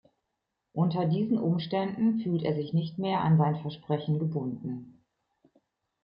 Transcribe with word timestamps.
Unter 0.73 1.05
diesen 1.05 1.37
Umständen 1.37 2.21
fühlt 2.21 2.41
er 2.41 2.55
sich 2.55 2.73
nicht 2.73 2.97
mehr 2.97 3.21
an 3.21 3.37
sein 3.37 3.57
Versprechen 3.61 4.17
gebunden. 4.17 5.03